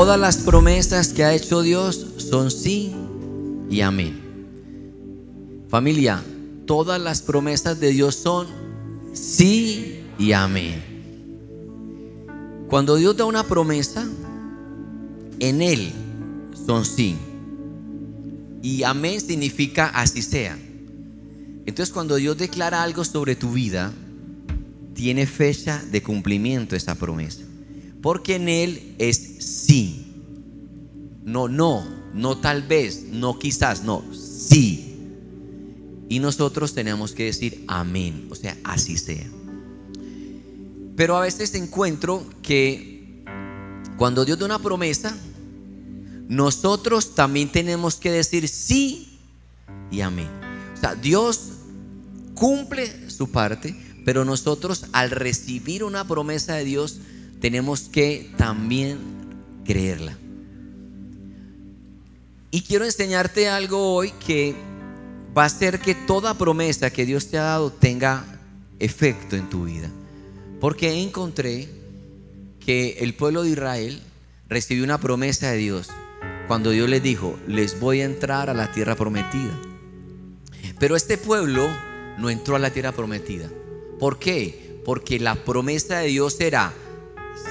[0.00, 2.94] Todas las promesas que ha hecho Dios son sí
[3.68, 4.18] y amén.
[5.68, 6.24] Familia,
[6.64, 8.46] todas las promesas de Dios son
[9.12, 10.82] sí y amén.
[12.70, 14.08] Cuando Dios da una promesa,
[15.38, 15.92] en Él
[16.66, 17.18] son sí.
[18.62, 20.56] Y amén significa así sea.
[21.66, 23.92] Entonces cuando Dios declara algo sobre tu vida,
[24.94, 27.49] tiene fecha de cumplimiento esa promesa.
[28.02, 30.06] Porque en Él es sí.
[31.24, 34.96] No, no, no tal vez, no quizás, no, sí.
[36.08, 39.26] Y nosotros tenemos que decir amén, o sea, así sea.
[40.96, 43.24] Pero a veces encuentro que
[43.96, 45.16] cuando Dios da una promesa,
[46.28, 49.18] nosotros también tenemos que decir sí
[49.90, 50.28] y amén.
[50.74, 51.50] O sea, Dios
[52.34, 57.00] cumple su parte, pero nosotros al recibir una promesa de Dios
[57.40, 58.98] tenemos que también
[59.64, 60.16] creerla.
[62.50, 64.54] Y quiero enseñarte algo hoy que
[65.36, 68.24] va a hacer que toda promesa que Dios te ha dado tenga
[68.78, 69.88] efecto en tu vida.
[70.60, 71.68] Porque encontré
[72.58, 74.02] que el pueblo de Israel
[74.48, 75.88] recibió una promesa de Dios
[76.48, 79.56] cuando Dios les dijo, les voy a entrar a la tierra prometida.
[80.80, 81.68] Pero este pueblo
[82.18, 83.48] no entró a la tierra prometida.
[84.00, 84.80] ¿Por qué?
[84.84, 86.72] Porque la promesa de Dios era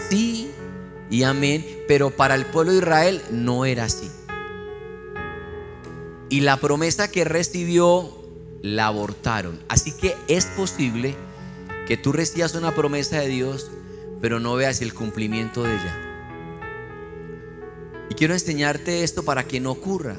[0.10, 0.52] sí
[1.10, 4.10] y amén, pero para el pueblo de Israel no era así.
[6.30, 8.16] Y la promesa que recibió
[8.62, 9.60] la abortaron.
[9.68, 11.16] Así que es posible
[11.88, 13.72] que tú recibas una promesa de Dios,
[14.22, 15.98] pero no veas el cumplimiento de ella.
[18.12, 20.18] Y quiero enseñarte esto para que no ocurra.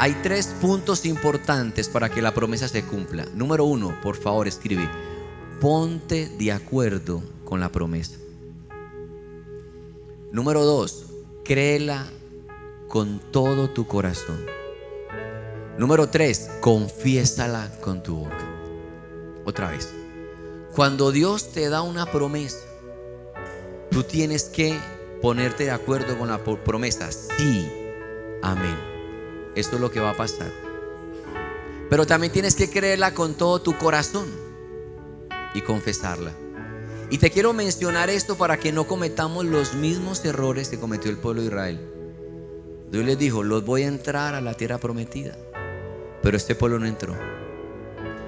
[0.00, 3.26] Hay tres puntos importantes para que la promesa se cumpla.
[3.34, 4.88] Número uno, por favor, escribe,
[5.60, 8.21] ponte de acuerdo con la promesa.
[10.32, 11.04] Número dos,
[11.44, 12.10] créela
[12.88, 14.46] con todo tu corazón.
[15.76, 18.48] Número tres, confiésala con tu boca.
[19.44, 19.92] Otra vez,
[20.74, 22.64] cuando Dios te da una promesa,
[23.90, 24.80] tú tienes que
[25.20, 27.12] ponerte de acuerdo con la promesa.
[27.12, 27.70] Sí,
[28.40, 28.78] amén.
[29.54, 30.50] Esto es lo que va a pasar.
[31.90, 34.28] Pero también tienes que creerla con todo tu corazón
[35.54, 36.32] y confesarla.
[37.12, 41.18] Y te quiero mencionar esto para que no cometamos los mismos errores que cometió el
[41.18, 41.80] pueblo de Israel.
[42.90, 45.36] Dios les dijo, los voy a entrar a la tierra prometida.
[46.22, 47.14] Pero este pueblo no entró.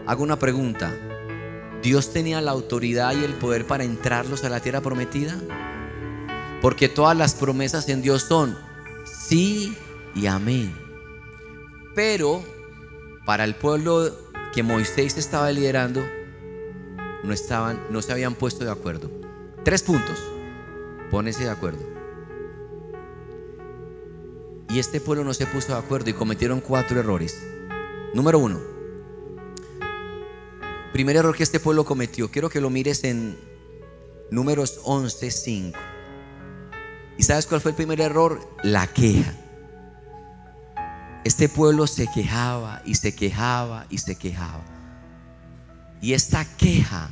[0.06, 0.94] Hago una pregunta.
[1.82, 5.34] ¿Dios tenía la autoridad y el poder para entrarlos a la tierra prometida?
[6.60, 8.54] Porque todas las promesas en Dios son
[9.06, 9.74] sí
[10.14, 10.76] y amén.
[11.94, 12.44] Pero
[13.24, 14.14] para el pueblo
[14.52, 16.02] que Moisés estaba liderando,
[17.24, 19.10] no, estaban, no se habían puesto de acuerdo.
[19.64, 20.18] Tres puntos.
[21.10, 21.80] Pónese de acuerdo.
[24.68, 27.42] Y este pueblo no se puso de acuerdo y cometieron cuatro errores.
[28.12, 28.60] Número uno.
[30.92, 32.30] Primer error que este pueblo cometió.
[32.30, 33.38] Quiero que lo mires en
[34.30, 35.78] números 11, 5.
[37.16, 38.40] ¿Y sabes cuál fue el primer error?
[38.62, 39.34] La queja.
[41.24, 44.73] Este pueblo se quejaba y se quejaba y se quejaba.
[46.04, 47.08] Y esta queja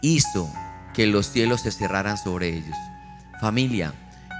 [0.00, 0.50] hizo
[0.94, 2.74] que los cielos se cerraran sobre ellos.
[3.42, 3.92] Familia,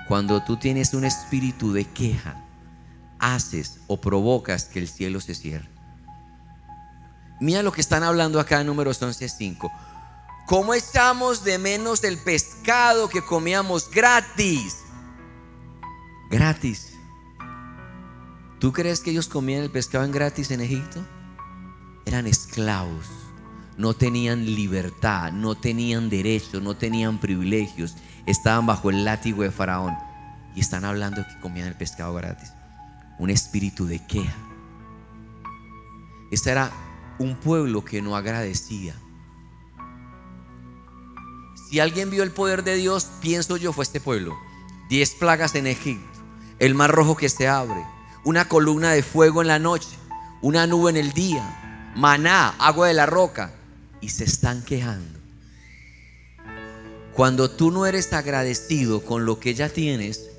[0.08, 2.42] cuando tú tienes un espíritu de queja,
[3.18, 5.68] haces o provocas que el cielo se cierre.
[7.38, 9.70] Mira lo que están hablando acá en números 11.5.
[10.46, 14.78] ¿Cómo echamos de menos el pescado que comíamos gratis?
[16.30, 16.94] Gratis.
[18.58, 21.04] ¿Tú crees que ellos comían el pescado en gratis en Egipto?
[22.06, 23.17] Eran esclavos.
[23.78, 27.96] No tenían libertad, no tenían derechos, no tenían privilegios,
[28.26, 29.96] estaban bajo el látigo de Faraón
[30.54, 32.52] y están hablando que comían el pescado gratis.
[33.20, 34.36] Un espíritu de queja.
[36.32, 36.72] Este era
[37.20, 38.94] un pueblo que no agradecía.
[41.70, 44.36] Si alguien vio el poder de Dios, pienso yo, fue este pueblo.
[44.88, 46.18] Diez plagas en Egipto,
[46.58, 47.84] el mar rojo que se abre,
[48.24, 49.96] una columna de fuego en la noche,
[50.42, 53.52] una nube en el día, maná, agua de la roca,
[54.00, 55.18] y se están quejando.
[57.14, 60.30] Cuando tú no eres agradecido con lo que ya tienes,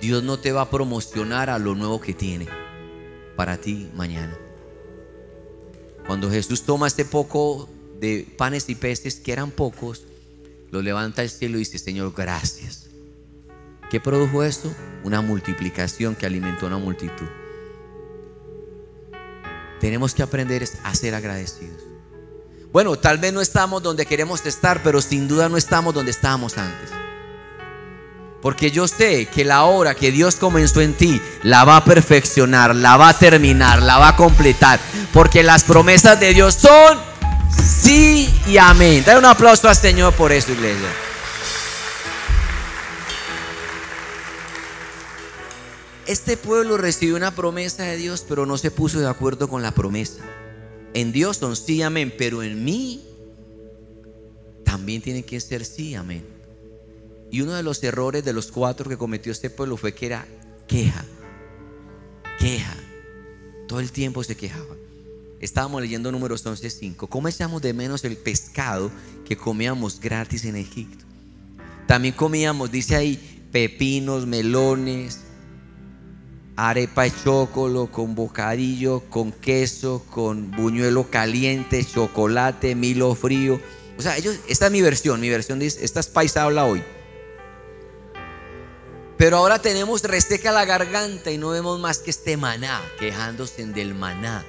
[0.00, 2.46] Dios no te va a promocionar a lo nuevo que tiene
[3.36, 4.36] para ti mañana.
[6.06, 7.68] Cuando Jesús toma este poco
[8.00, 10.04] de panes y peces, que eran pocos,
[10.70, 12.86] lo levanta al cielo y dice, Señor, gracias.
[13.90, 14.72] ¿Qué produjo esto?
[15.04, 17.26] Una multiplicación que alimentó a una multitud.
[19.80, 21.85] Tenemos que aprender a ser agradecidos.
[22.76, 26.58] Bueno, tal vez no estamos donde queremos estar, pero sin duda no estamos donde estábamos
[26.58, 26.90] antes.
[28.42, 32.76] Porque yo sé que la obra que Dios comenzó en ti la va a perfeccionar,
[32.76, 34.78] la va a terminar, la va a completar.
[35.14, 36.98] Porque las promesas de Dios son
[37.50, 39.02] sí y amén.
[39.06, 40.90] Dale un aplauso al Señor por eso, iglesia.
[46.04, 49.70] Este pueblo recibió una promesa de Dios, pero no se puso de acuerdo con la
[49.70, 50.22] promesa.
[50.96, 53.04] En Dios son sí, amén, pero en mí
[54.64, 56.24] también tiene que ser sí, amén.
[57.30, 60.26] Y uno de los errores de los cuatro que cometió este pueblo fue que era
[60.66, 61.04] queja,
[62.38, 62.74] queja.
[63.68, 64.74] Todo el tiempo se quejaba.
[65.38, 67.10] Estábamos leyendo números 11.5.
[67.10, 68.90] ¿Cómo echamos de menos el pescado
[69.26, 71.04] que comíamos gratis en Egipto?
[71.86, 75.25] También comíamos, dice ahí, pepinos, melones,
[76.56, 83.60] arepa de chocolo, con bocadillo, con queso, con buñuelo caliente, chocolate, milo frío.
[83.98, 86.82] O sea, ellos, esta es mi versión, mi versión dice, esta es paisa habla hoy.
[89.18, 93.94] Pero ahora tenemos reseca la garganta y no vemos más que este maná, quejándose del
[93.94, 94.44] maná.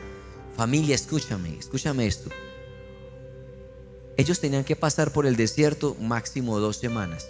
[0.56, 2.30] Familia, escúchame, escúchame esto.
[4.18, 7.30] Ellos tenían que pasar por el desierto máximo dos semanas.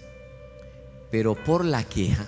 [1.11, 2.25] Pero por la queja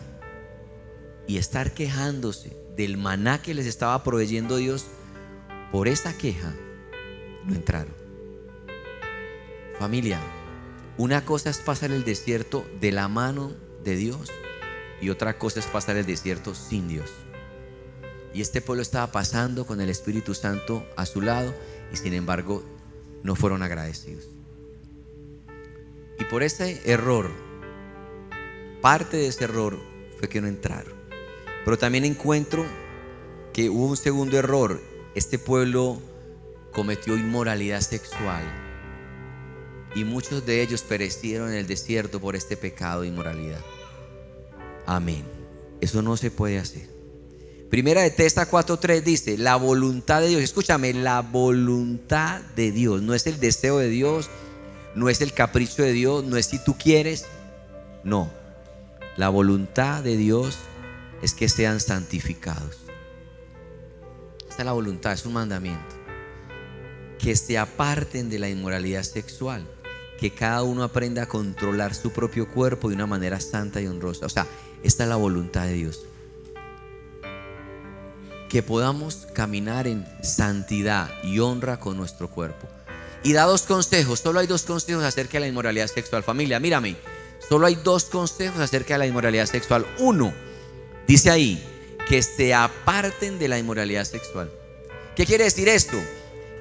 [1.29, 4.87] y estar quejándose del maná que les estaba proveyendo Dios,
[5.71, 6.55] por esa queja
[7.45, 7.93] no entraron.
[9.77, 10.19] Familia,
[10.97, 13.53] una cosa es pasar el desierto de la mano
[13.83, 14.31] de Dios
[15.01, 17.11] y otra cosa es pasar el desierto sin Dios.
[18.33, 21.53] Y este pueblo estaba pasando con el Espíritu Santo a su lado
[21.93, 22.63] y sin embargo
[23.21, 24.27] no fueron agradecidos.
[26.17, 27.29] Y por ese error,
[28.81, 29.79] parte de ese error
[30.17, 30.98] fue que no entraron.
[31.69, 32.65] Pero también encuentro
[33.53, 34.81] que hubo un segundo error.
[35.13, 36.01] Este pueblo
[36.73, 38.41] cometió inmoralidad sexual.
[39.93, 43.63] Y muchos de ellos perecieron en el desierto por este pecado de inmoralidad.
[44.87, 45.23] Amén.
[45.79, 46.89] Eso no se puede hacer.
[47.69, 53.13] Primera de Testa 4.3 dice, la voluntad de Dios, escúchame, la voluntad de Dios, no
[53.13, 54.27] es el deseo de Dios,
[54.95, 57.27] no es el capricho de Dios, no es si tú quieres,
[58.03, 58.31] no.
[59.17, 60.57] La voluntad de Dios
[61.21, 62.77] es que sean santificados.
[64.49, 65.95] Esta es la voluntad, es un mandamiento.
[67.17, 69.67] Que se aparten de la inmoralidad sexual,
[70.19, 74.25] que cada uno aprenda a controlar su propio cuerpo de una manera santa y honrosa.
[74.25, 74.47] O sea,
[74.83, 76.05] esta es la voluntad de Dios
[78.49, 82.67] que podamos caminar en santidad y honra con nuestro cuerpo.
[83.23, 86.23] Y da dos consejos, solo hay dos consejos acerca de la inmoralidad sexual.
[86.23, 86.97] Familia, mírame,
[87.47, 89.85] solo hay dos consejos acerca de la inmoralidad sexual.
[89.99, 90.33] Uno,
[91.09, 91.59] dice ahí,
[92.07, 94.51] que se aparten de la inmoralidad sexual.
[95.15, 95.97] ¿Qué quiere decir esto?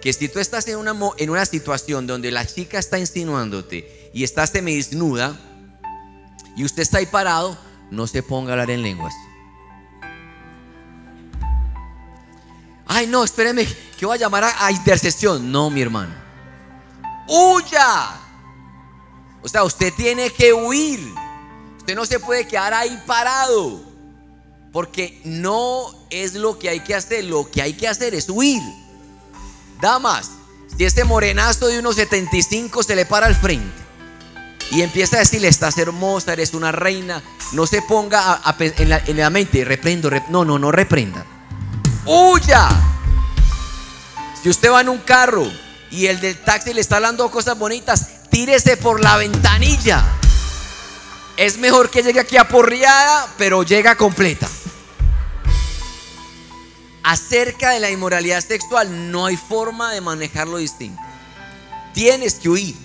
[0.01, 4.25] Que si tú estás en una, en una situación donde la chica está insinuándote y
[4.25, 5.39] estás semi desnuda
[6.57, 7.59] y usted está ahí parado,
[7.91, 9.13] no se ponga a hablar en lenguas.
[12.87, 15.53] Ay, no, espéreme, que voy a llamar a, a intercesión.
[15.53, 16.15] No, mi hermano.
[17.29, 18.19] Huya.
[19.43, 21.01] O sea, usted tiene que huir.
[21.77, 23.88] Usted no se puede quedar ahí parado.
[24.79, 27.25] Porque no es lo que hay que hacer.
[27.25, 28.63] Lo que hay que hacer es huir.
[29.81, 30.31] Damas,
[30.77, 33.75] si este morenazo de unos 75 se le para al frente
[34.71, 39.31] y empieza a decirle, estás hermosa, eres una reina, no se ponga a- en la
[39.31, 41.27] mente, reprendo, rep- no, no, no reprenda.
[42.07, 42.69] Huya.
[44.41, 45.51] Si usted va en un carro
[45.91, 50.05] y el del taxi le está hablando cosas bonitas, tírese por la ventanilla.
[51.37, 54.49] Es mejor que llegue aquí aporreada, pero llega completa.
[57.11, 61.01] Acerca de la inmoralidad sexual, no hay forma de manejarlo distinto.
[61.95, 62.77] tienes que huir.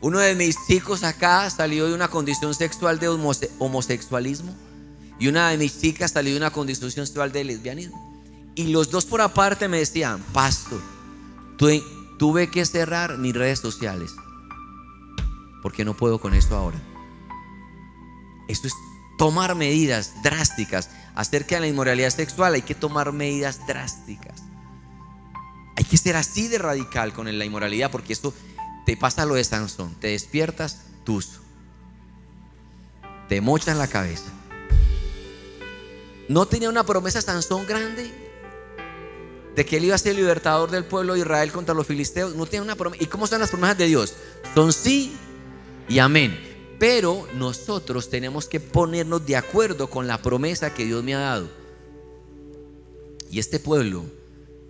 [0.00, 4.54] Uno de mis chicos acá salió de una condición sexual de homose- homosexualismo
[5.18, 7.98] y una de mis chicas salió de una condición sexual de lesbianismo.
[8.54, 10.80] Y los dos por aparte me decían, pastor,
[11.58, 11.82] tu-
[12.18, 14.10] tuve que cerrar mis redes sociales
[15.62, 16.80] porque no puedo con esto ahora.
[18.48, 18.74] Esto es
[19.20, 22.54] tomar medidas drásticas acerca de la inmoralidad sexual.
[22.54, 24.42] Hay que tomar medidas drásticas.
[25.76, 28.32] Hay que ser así de radical con la inmoralidad porque esto
[28.86, 29.94] te pasa lo de Sansón.
[30.00, 31.38] Te despiertas, tuzo.
[33.28, 34.30] Te mochan la cabeza.
[36.30, 38.10] ¿No tenía una promesa Sansón grande?
[39.54, 42.36] De que él iba a ser libertador del pueblo de Israel contra los filisteos.
[42.36, 43.04] No tenía una promesa.
[43.04, 44.14] ¿Y cómo son las promesas de Dios?
[44.54, 45.14] Son sí
[45.90, 46.49] y amén.
[46.80, 51.50] Pero nosotros tenemos que ponernos de acuerdo con la promesa que Dios me ha dado.
[53.30, 54.06] Y este pueblo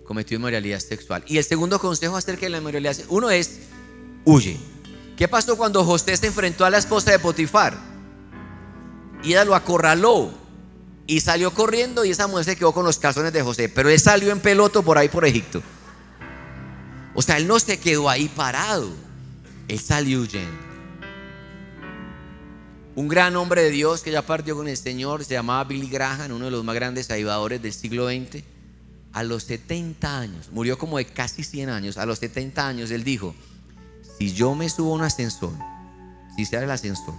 [0.03, 1.23] cometió inmoralidad sexual.
[1.25, 3.59] Y el segundo consejo acerca de la inmoralidad sexual, uno es,
[4.25, 4.59] huye.
[5.15, 7.79] ¿Qué pasó cuando José se enfrentó a la esposa de Potifar?
[9.23, 10.31] Y ella lo acorraló
[11.07, 13.99] y salió corriendo y esa mujer se quedó con los calzones de José, pero él
[14.01, 15.63] salió en peloto por ahí por Egipto.
[17.13, 18.89] O sea, él no se quedó ahí parado,
[19.69, 20.70] él salió huyendo.
[22.93, 26.31] Un gran hombre de Dios que ya partió con el Señor se llamaba Billy Graham,
[26.31, 28.43] uno de los más grandes avivadores del siglo XX.
[29.13, 33.03] A los 70 años, murió como de casi 100 años, a los 70 años él
[33.03, 33.35] dijo,
[34.17, 35.51] si yo me subo a un ascensor,
[36.35, 37.13] si sea el ascensor,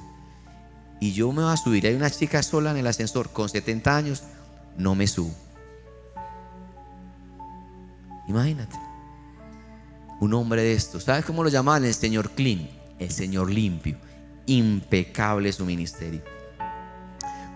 [1.00, 3.95] y yo me voy a subir, hay una chica sola en el ascensor con 70
[3.95, 4.23] años,
[4.79, 5.35] no me subo.
[8.26, 8.76] Imagínate,
[10.21, 11.85] un hombre de estos, ¿sabes cómo lo llamaban?
[11.85, 13.99] El señor clean, el señor limpio,
[14.46, 16.22] impecable su ministerio.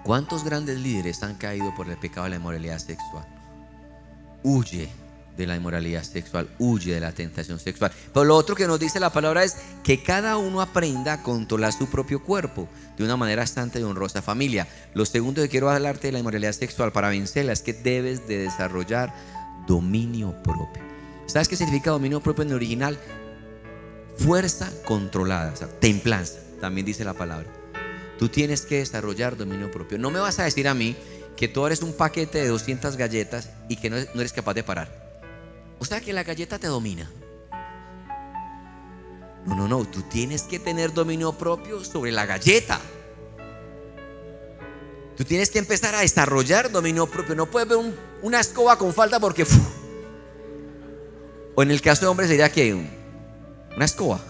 [0.04, 3.26] ¿Cuántos grandes líderes han caído por el pecado de la inmoralidad sexual?
[4.42, 4.88] Huye
[5.36, 7.92] de la inmoralidad sexual, huye de la tentación sexual.
[8.12, 11.72] Pero lo otro que nos dice la palabra es que cada uno aprenda a controlar
[11.72, 14.66] su propio cuerpo de una manera santa y honrosa familia.
[14.94, 18.38] Lo segundo que quiero hablarte de la inmoralidad sexual para vencerla es que debes de
[18.38, 19.12] desarrollar
[19.66, 20.82] dominio propio.
[21.26, 22.98] ¿Sabes qué significa dominio propio en el original?
[24.18, 27.46] Fuerza controlada, templanza, también dice la palabra.
[28.18, 29.98] Tú tienes que desarrollar dominio propio.
[29.98, 30.96] No me vas a decir a mí
[31.36, 35.06] que tú eres un paquete de 200 galletas y que no eres capaz de parar.
[35.78, 37.10] O sea que la galleta te domina.
[39.44, 39.84] No, no, no.
[39.84, 42.80] Tú tienes que tener dominio propio sobre la galleta.
[45.16, 47.34] Tú tienes que empezar a desarrollar dominio propio.
[47.34, 49.46] No puedes ver un- una escoba con falta porque...
[51.54, 52.88] O en el caso de hombres sería que un-
[53.76, 54.20] una escoba.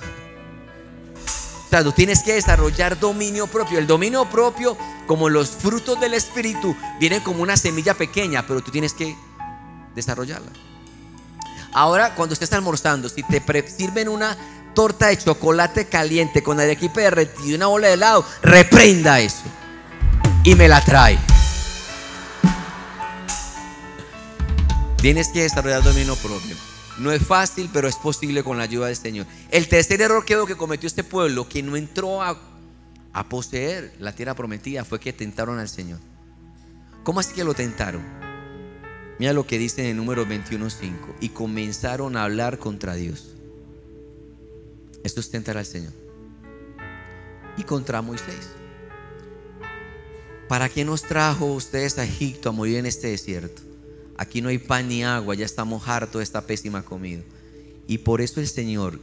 [1.66, 3.78] O sea, tú tienes que desarrollar dominio propio.
[3.78, 8.70] El dominio propio, como los frutos del Espíritu, vienen como una semilla pequeña, pero tú
[8.70, 9.16] tienes que
[9.94, 10.52] desarrollarla.
[11.72, 14.36] Ahora, cuando estés almorzando, si te sirven una
[14.74, 19.42] torta de chocolate caliente con arequipe derretido y una bola de helado, reprenda eso
[20.44, 21.18] y me la trae.
[24.98, 26.56] Tienes que desarrollar dominio propio.
[26.98, 29.26] No es fácil, pero es posible con la ayuda del Señor.
[29.50, 32.38] El tercer error que que cometió este pueblo, que no entró a,
[33.12, 35.98] a poseer la tierra prometida, fue que tentaron al Señor.
[37.02, 38.02] ¿Cómo así que lo tentaron?
[39.18, 41.14] Mira lo que dice en el número 21.5.
[41.20, 43.34] Y comenzaron a hablar contra Dios.
[45.04, 45.92] Esto es tentar al Señor.
[47.56, 48.50] Y contra Moisés.
[50.48, 53.62] ¿Para qué nos trajo ustedes a Egipto a morir en este desierto?
[54.18, 57.22] Aquí no hay pan ni agua, ya estamos hartos de esta pésima comida.
[57.86, 58.98] Y por eso el Señor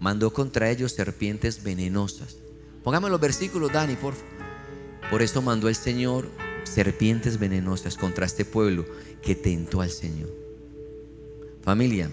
[0.00, 2.36] mandó contra ellos serpientes venenosas.
[2.82, 4.38] Póngame los versículos, Dani, por favor.
[5.10, 6.28] Por eso mandó el Señor
[6.64, 8.84] serpientes venenosas contra este pueblo
[9.22, 10.28] que tentó al Señor.
[11.62, 12.10] Familia,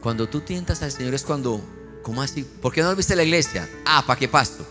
[0.00, 1.60] cuando tú tientas al Señor es cuando,
[2.02, 2.44] ¿cómo así?
[2.44, 3.68] ¿Por qué no viste la iglesia?
[3.84, 4.64] Ah, ¿para qué pasto?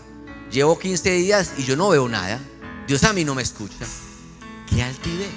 [0.50, 2.40] Llevo 15 días y yo no veo nada.
[2.86, 3.86] Dios a mí no me escucha.
[4.66, 5.30] Qué altivez.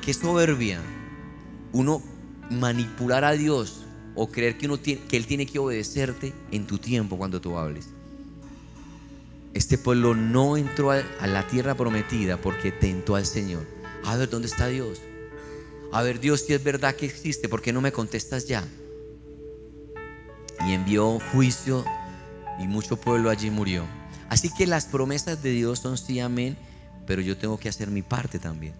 [0.00, 0.80] Qué, soberbia.
[1.72, 2.02] Uno
[2.50, 3.84] manipular a Dios
[4.14, 7.58] o creer que, uno tiene, que Él tiene que obedecerte en tu tiempo cuando tú
[7.58, 7.88] hables.
[9.54, 13.66] Este pueblo no entró a, a la tierra prometida porque tentó al Señor.
[14.04, 15.00] A ver, ¿dónde está Dios?
[15.92, 18.66] A ver, Dios, si es verdad que existe, ¿por qué no me contestas ya?
[20.66, 21.84] Y envió juicio
[22.58, 23.84] y mucho pueblo allí murió.
[24.30, 26.56] Así que las promesas de Dios son sí, amén,
[27.12, 28.72] pero yo tengo que hacer mi parte también.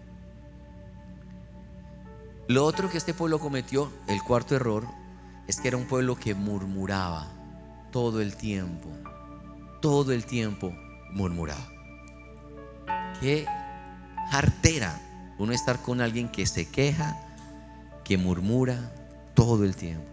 [2.47, 4.87] Lo otro que este pueblo cometió, el cuarto error,
[5.47, 7.27] es que era un pueblo que murmuraba
[7.91, 8.89] todo el tiempo.
[9.83, 10.73] Todo el tiempo
[11.11, 11.69] murmuraba.
[13.21, 13.45] Qué
[14.31, 14.99] jartera
[15.37, 17.15] uno estar con alguien que se queja
[18.03, 18.95] que murmura
[19.35, 20.09] todo el tiempo.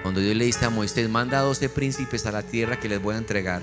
[0.00, 3.02] Cuando Dios le dice a Moisés, manda a 12 príncipes a la tierra que les
[3.02, 3.60] voy a entregar.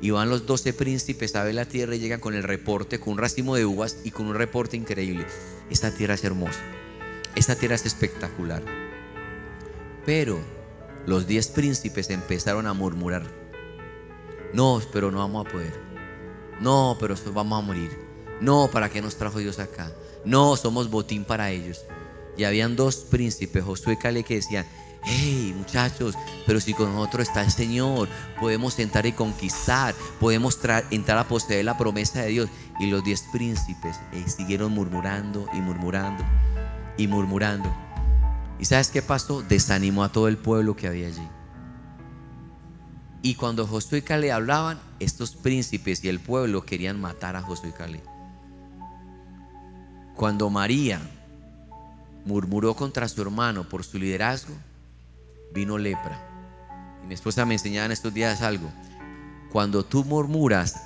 [0.00, 3.14] Y van los 12 príncipes a ver la tierra y llegan con el reporte, con
[3.14, 5.26] un racimo de uvas y con un reporte increíble.
[5.68, 6.60] Esta tierra es hermosa.
[7.34, 8.62] Esta tierra es espectacular.
[10.06, 10.38] Pero
[11.06, 13.24] los 10 príncipes empezaron a murmurar.
[14.52, 15.72] No, pero no vamos a poder.
[16.60, 17.90] No, pero vamos a morir.
[18.40, 19.92] No, ¿para qué nos trajo Dios acá?
[20.24, 21.84] No, somos botín para ellos.
[22.36, 24.66] Y habían dos príncipes, Josué y Caleb, que decían,
[25.04, 26.16] hey muchachos,
[26.46, 30.58] pero si con nosotros está el Señor, podemos entrar y conquistar, podemos
[30.90, 32.50] entrar a poseer la promesa de Dios.
[32.78, 36.24] Y los diez príncipes eh, siguieron murmurando y murmurando
[36.96, 37.72] y murmurando.
[38.58, 39.42] ¿Y sabes qué pasó?
[39.42, 41.28] Desanimó a todo el pueblo que había allí.
[43.22, 47.70] Y cuando Josué y Caleb hablaban, estos príncipes y el pueblo querían matar a Josué
[47.70, 48.02] y Caleb.
[50.16, 51.00] Cuando María
[52.24, 54.54] murmuró contra su hermano por su liderazgo,
[55.52, 56.26] vino lepra.
[57.02, 58.70] Y mi esposa me enseñaba en estos días algo.
[59.50, 60.76] Cuando tú murmuras,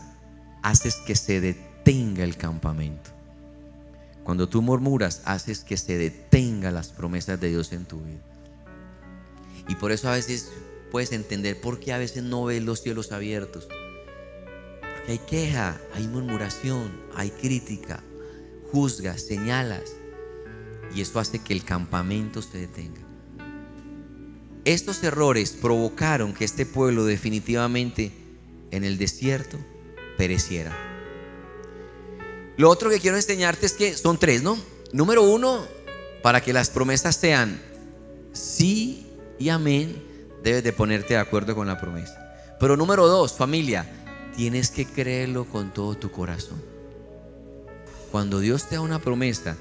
[0.63, 3.11] haces que se detenga el campamento.
[4.25, 8.23] Cuando tú murmuras, haces que se detenga las promesas de Dios en tu vida.
[9.69, 10.51] Y por eso a veces
[10.91, 13.69] puedes entender por qué a veces no ves los cielos abiertos.
[14.81, 18.03] Porque hay queja, hay murmuración, hay crítica,
[18.73, 19.93] juzgas, señalas.
[20.95, 23.04] Y eso hace que el campamento se detenga.
[24.65, 28.13] Estos errores provocaron que este pueblo definitivamente
[28.71, 29.59] en el desierto
[30.17, 30.75] pereciera.
[32.57, 34.57] Lo otro que quiero enseñarte es que son tres, ¿no?
[34.93, 35.67] Número uno,
[36.23, 37.61] para que las promesas sean
[38.33, 39.07] sí
[39.39, 40.03] y amén,
[40.43, 42.35] debes de ponerte de acuerdo con la promesa.
[42.59, 43.87] Pero número dos, familia,
[44.35, 46.63] tienes que creerlo con todo tu corazón.
[48.11, 49.57] Cuando Dios te da una promesa,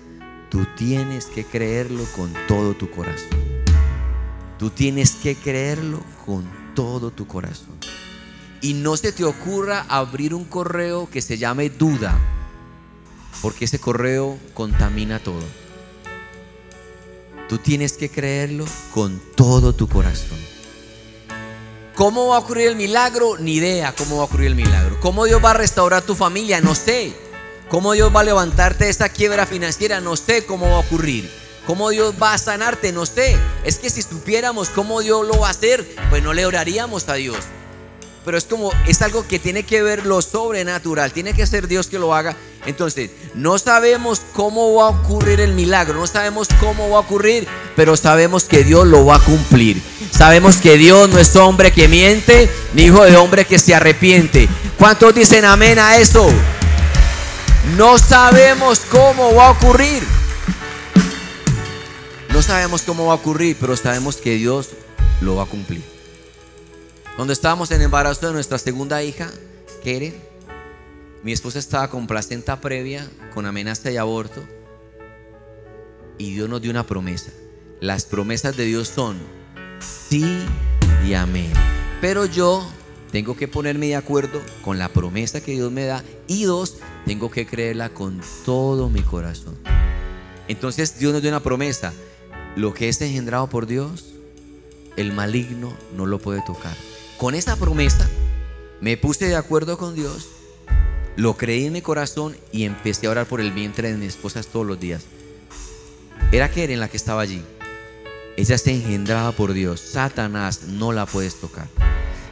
[0.49, 3.52] tú tienes que creerlo con todo tu corazón.
[4.63, 7.77] Tú tienes que creerlo con todo tu corazón.
[8.61, 12.17] Y no se te ocurra abrir un correo que se llame duda,
[13.41, 15.43] porque ese correo contamina todo.
[17.49, 20.39] Tú tienes que creerlo con todo tu corazón.
[21.93, 23.37] ¿Cómo va a ocurrir el milagro?
[23.37, 24.97] Ni idea cómo va a ocurrir el milagro.
[25.01, 26.61] ¿Cómo Dios va a restaurar tu familia?
[26.61, 27.13] No sé.
[27.67, 29.99] ¿Cómo Dios va a levantarte de esta quiebra financiera?
[29.99, 31.42] No sé cómo va a ocurrir.
[31.65, 32.91] ¿Cómo Dios va a sanarte?
[32.91, 33.37] No sé.
[33.63, 37.13] Es que si supiéramos cómo Dios lo va a hacer, pues no le oraríamos a
[37.13, 37.37] Dios.
[38.25, 41.11] Pero es como, es algo que tiene que ver lo sobrenatural.
[41.11, 42.35] Tiene que ser Dios que lo haga.
[42.65, 45.99] Entonces, no sabemos cómo va a ocurrir el milagro.
[45.99, 47.47] No sabemos cómo va a ocurrir.
[47.75, 49.81] Pero sabemos que Dios lo va a cumplir.
[50.11, 54.47] Sabemos que Dios no es hombre que miente, ni hijo de hombre que se arrepiente.
[54.77, 56.29] ¿Cuántos dicen amén a eso?
[57.77, 60.03] No sabemos cómo va a ocurrir.
[62.43, 64.71] Sabemos cómo va a ocurrir, pero sabemos que Dios
[65.21, 65.81] lo va a cumplir.
[67.15, 69.31] Cuando estábamos en embarazo de nuestra segunda hija,
[69.81, 70.13] Keren,
[71.23, 74.43] mi esposa estaba con placenta previa, con amenaza de aborto,
[76.17, 77.31] y Dios nos dio una promesa.
[77.79, 79.17] Las promesas de Dios son
[79.79, 80.39] sí
[81.07, 81.53] y amén.
[82.01, 82.69] Pero yo
[83.13, 87.31] tengo que ponerme de acuerdo con la promesa que Dios me da y dos, tengo
[87.31, 89.57] que creerla con todo mi corazón.
[90.49, 91.93] Entonces Dios nos dio una promesa.
[92.55, 94.13] Lo que es engendrado por Dios,
[94.95, 96.75] el maligno no lo puede tocar.
[97.17, 98.07] Con esa promesa
[98.79, 100.27] me puse de acuerdo con Dios,
[101.15, 104.43] lo creí en mi corazón y empecé a orar por el vientre de mi esposa
[104.43, 105.03] todos los días.
[106.31, 107.41] Era en la que estaba allí.
[108.37, 109.79] Ella está engendrada por Dios.
[109.79, 111.67] Satanás no la puedes tocar.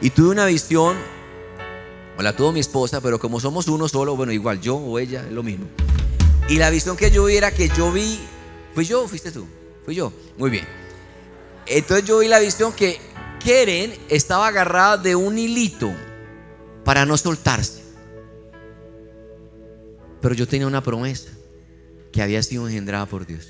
[0.00, 0.96] Y tuve una visión,
[2.18, 5.24] o la tuvo mi esposa, pero como somos uno solo, bueno, igual yo o ella
[5.24, 5.66] es lo mismo.
[6.48, 8.18] Y la visión que yo vi era que yo vi,
[8.74, 9.46] fui yo o fuiste tú,
[9.84, 10.66] fui yo, muy bien.
[11.66, 12.98] Entonces yo vi la visión que
[13.42, 15.92] Keren estaba agarrada de un hilito
[16.84, 17.82] para no soltarse.
[20.20, 21.30] Pero yo tenía una promesa
[22.12, 23.48] que había sido engendrada por Dios.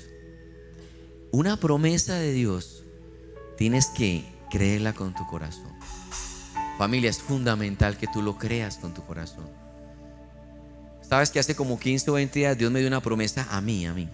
[1.31, 2.83] Una promesa de Dios
[3.57, 5.71] tienes que creerla con tu corazón.
[6.77, 9.45] Familia, es fundamental que tú lo creas con tu corazón.
[11.01, 13.85] Sabes que hace como 15 o 20 días Dios me dio una promesa a mí,
[13.85, 14.09] a mí.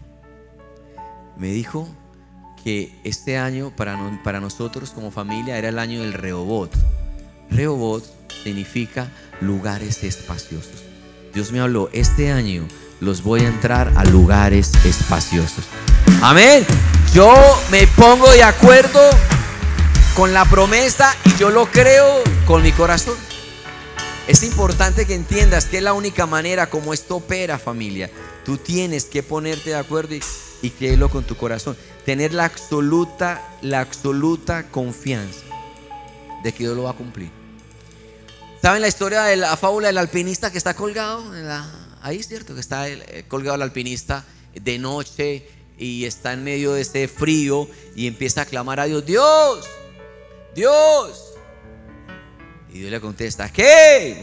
[1.38, 1.88] Me dijo
[2.64, 6.72] que este año para, para nosotros como familia era el año del Rehobot.
[7.52, 8.04] Rehobot
[8.44, 9.10] significa
[9.42, 10.84] lugares espaciosos.
[11.34, 12.68] Dios me habló, este año
[13.00, 15.66] los voy a entrar a lugares espaciosos.
[16.22, 16.66] Amén.
[17.14, 17.34] Yo
[17.72, 19.00] me pongo de acuerdo
[20.16, 23.16] con la promesa y yo lo creo con mi corazón.
[24.28, 28.12] Es importante que entiendas que es la única manera como esto opera familia.
[28.46, 30.22] Tú tienes que ponerte de acuerdo y
[30.62, 31.78] y créelo con tu corazón.
[32.06, 35.42] Tener la absoluta, la absoluta confianza
[36.44, 37.30] de que Dios lo va a cumplir.
[38.62, 41.36] ¿Saben la historia de la fábula del alpinista que está colgado?
[41.36, 42.54] En la- ahí, ¿cierto?
[42.54, 47.70] Que está eh, colgado el alpinista de noche y está en medio de ese frío
[47.96, 49.66] y empieza a clamar a Dios, Dios,
[50.56, 51.26] Dios.
[52.74, 54.18] Y Dios le contesta, ¿qué?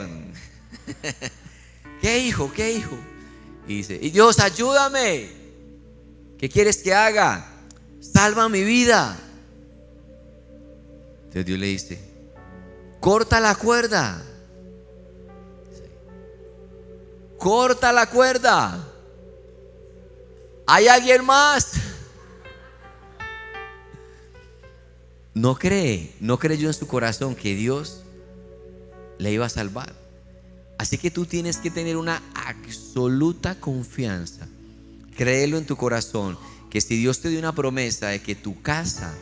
[2.00, 2.52] ¿Qué hijo?
[2.54, 2.96] ¿Qué hijo?
[3.66, 5.45] Y dice, y Dios, ayúdame.
[6.46, 7.44] ¿Qué quieres que haga?
[7.98, 9.18] Salva mi vida.
[11.24, 12.00] Entonces Dios le dice,
[13.00, 14.22] corta la cuerda.
[17.36, 18.78] Corta la cuerda.
[20.68, 21.72] ¿Hay alguien más?
[25.34, 28.04] No cree, no creyó en su corazón que Dios
[29.18, 29.92] le iba a salvar.
[30.78, 34.46] Así que tú tienes que tener una absoluta confianza.
[35.16, 36.38] Créelo en tu corazón
[36.70, 39.14] que si Dios te dio una promesa de que tu casa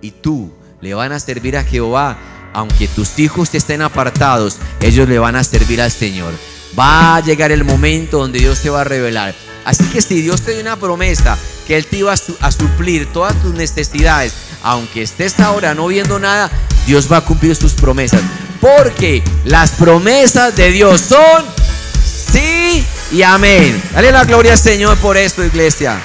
[0.00, 2.18] y tú le van a servir a Jehová,
[2.52, 6.32] aunque tus hijos estén apartados, ellos le van a servir al Señor.
[6.76, 9.34] Va a llegar el momento donde Dios se va a revelar.
[9.64, 13.40] Así que si Dios te dio una promesa que Él te iba a suplir todas
[13.42, 16.50] tus necesidades, aunque estés ahora no viendo nada,
[16.86, 18.22] Dios va a cumplir sus promesas.
[18.60, 21.44] Porque las promesas de Dios son
[22.32, 23.82] sí y amén.
[23.92, 26.00] Dale la gloria al Señor por esto, iglesia.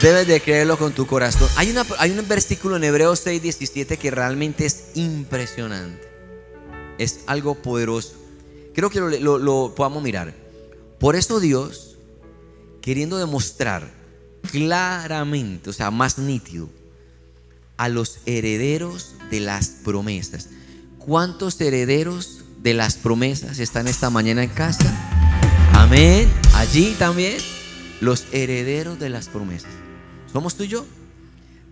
[0.00, 1.48] Debes de creerlo con tu corazón.
[1.56, 6.06] Hay, una, hay un versículo en Hebreos 6, 17 que realmente es impresionante.
[6.98, 8.12] Es algo poderoso.
[8.74, 10.34] Creo que lo, lo- lo podamos mirar.
[10.98, 11.96] Por eso Dios,
[12.82, 13.88] queriendo demostrar
[14.50, 16.68] claramente, o sea, más nítido,
[17.76, 20.48] a los herederos de las promesas.
[21.04, 24.90] ¿Cuántos herederos de las promesas están esta mañana en casa?
[25.74, 26.32] Amén.
[26.54, 27.36] Allí también
[28.00, 29.70] los herederos de las promesas.
[30.32, 30.86] Somos tú y yo.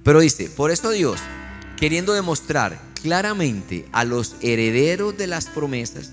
[0.05, 1.19] Pero dice, por esto Dios,
[1.79, 6.13] queriendo demostrar claramente a los herederos de las promesas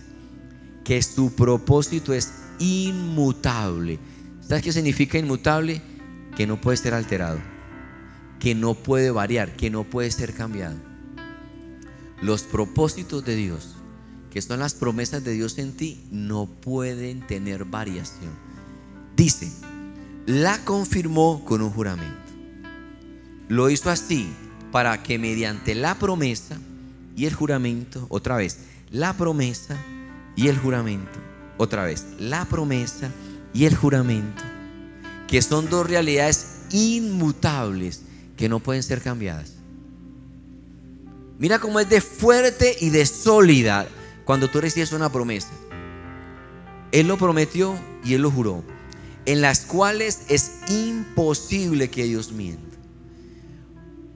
[0.86, 4.00] que su propósito es inmutable.
[4.48, 5.82] ¿Sabes qué significa inmutable?
[6.38, 7.40] Que no puede ser alterado,
[8.40, 10.89] que no puede variar, que no puede ser cambiado.
[12.22, 13.76] Los propósitos de Dios,
[14.32, 18.32] que son las promesas de Dios en ti, no pueden tener variación.
[19.16, 19.52] Dice,
[20.26, 22.16] la confirmó con un juramento.
[23.48, 24.30] Lo hizo así
[24.72, 26.58] para que mediante la promesa
[27.16, 28.60] y el juramento, otra vez,
[28.92, 29.78] la promesa
[30.36, 31.20] y el juramento,
[31.58, 33.12] otra vez, la promesa
[33.54, 34.44] y el juramento,
[35.28, 38.04] que son dos realidades inmutables
[38.38, 39.59] que no pueden ser cambiadas.
[41.40, 43.88] Mira cómo es de fuerte y de sólida
[44.26, 45.50] cuando tú recibes una promesa.
[46.92, 48.62] Él lo prometió y Él lo juró,
[49.26, 52.78] en las cuales es imposible que Dios mienta.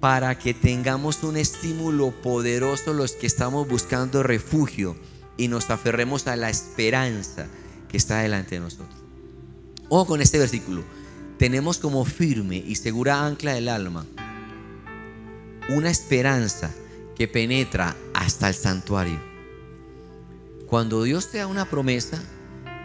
[0.01, 4.97] Para que tengamos un estímulo poderoso los que estamos buscando refugio
[5.37, 7.47] y nos aferremos a la esperanza
[7.87, 8.99] que está delante de nosotros.
[9.87, 10.83] Ojo con este versículo.
[11.37, 14.05] Tenemos como firme y segura ancla del alma
[15.69, 16.69] una esperanza
[17.15, 19.19] que penetra hasta el santuario.
[20.67, 22.21] Cuando Dios te da una promesa,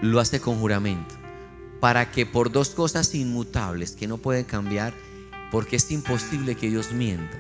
[0.03, 1.15] lo hace con juramento,
[1.81, 4.93] para que por dos cosas inmutables que no pueden cambiar,
[5.51, 7.39] porque es imposible que Dios mienta.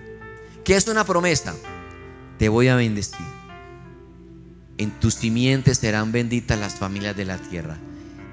[0.64, 1.54] ¿Qué es una promesa?
[2.38, 3.26] Te voy a bendecir.
[4.78, 7.76] En tus simientes serán benditas las familias de la tierra.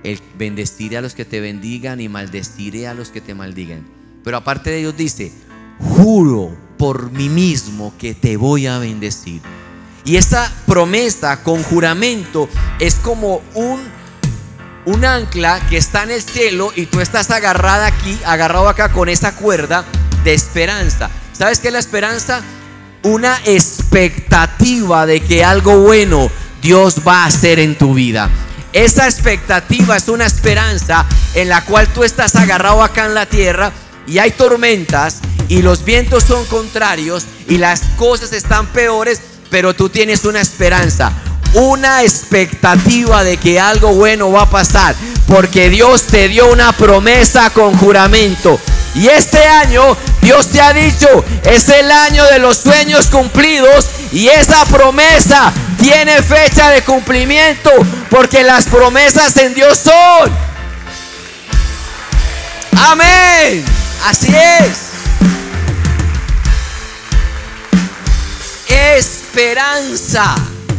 [0.04, 3.86] El bendeciré a los que te bendigan y maldeciré a los que te maldigan.
[4.24, 5.32] Pero aparte de Dios dice,
[5.80, 9.42] juro por mí mismo que te voy a bendecir.
[10.04, 13.82] Y esta promesa con juramento es como un,
[14.86, 19.10] un ancla que está en el cielo y tú estás agarrada aquí, agarrado acá con
[19.10, 19.84] esa cuerda
[20.24, 21.10] de esperanza.
[21.34, 22.44] ¿Sabes qué es la esperanza?
[23.02, 26.30] Una expectativa de que algo bueno
[26.62, 28.30] Dios va a hacer en tu vida.
[28.74, 33.72] Esa expectativa es una esperanza en la cual tú estás agarrado acá en la tierra
[34.08, 39.90] y hay tormentas y los vientos son contrarios y las cosas están peores, pero tú
[39.90, 41.12] tienes una esperanza,
[41.54, 44.96] una expectativa de que algo bueno va a pasar,
[45.28, 48.60] porque Dios te dio una promesa con juramento.
[48.96, 51.08] Y este año Dios te ha dicho,
[51.44, 57.70] es el año de los sueños cumplidos y esa promesa tiene fecha de cumplimiento,
[58.10, 60.32] porque las promesas en Dios son.
[62.78, 63.75] Amén.
[64.06, 64.92] Así es.
[68.70, 70.36] Esperanza.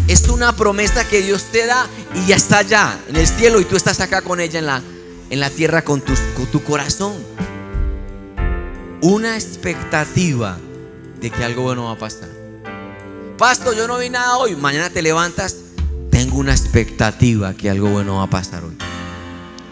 [0.09, 3.65] Es una promesa que Dios te da y ya está allá en el cielo y
[3.65, 4.81] tú estás acá con ella en la,
[5.31, 7.15] en la tierra con, tus- con tu corazón.
[9.03, 10.59] Una expectativa
[11.21, 12.29] de que algo bueno va a pasar.
[13.37, 14.55] Pasto, yo no vi nada hoy.
[14.55, 15.57] Mañana te levantas,
[16.13, 18.77] tengo una expectativa que algo bueno va a pasar hoy.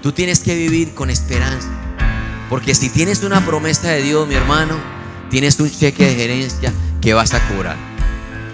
[0.02, 1.68] Tú tienes que vivir con esperanza.
[2.48, 4.76] Porque si tienes una promesa de Dios, mi hermano,
[5.30, 7.76] tienes un cheque de gerencia que vas a cobrar.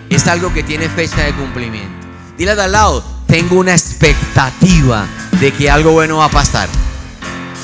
[0.08, 2.06] Es algo que tiene fecha de cumplimiento.
[2.36, 5.06] Dile de al lado, tengo una expectativa
[5.40, 6.68] de que algo bueno va a pasar.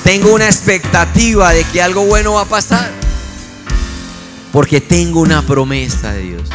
[0.04, 2.90] Tengo una expectativa de que algo bueno va a pasar.
[4.52, 6.48] Porque tengo una promesa de Dios.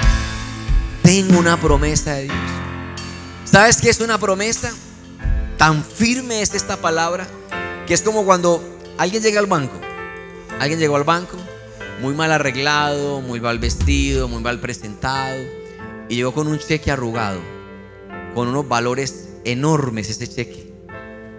[1.01, 2.35] Tengo una promesa de Dios.
[3.43, 4.71] ¿Sabes qué es una promesa?
[5.57, 7.27] Tan firme es esta palabra
[7.85, 8.63] que es como cuando
[8.97, 9.79] alguien llega al banco.
[10.59, 11.37] Alguien llegó al banco
[12.01, 15.39] muy mal arreglado, muy mal vestido, muy mal presentado
[16.09, 17.39] y llegó con un cheque arrugado,
[18.33, 20.73] con unos valores enormes ese cheque